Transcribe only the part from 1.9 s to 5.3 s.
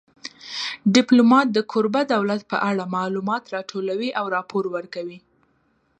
دولت په اړه معلومات راټولوي او راپور ورکوي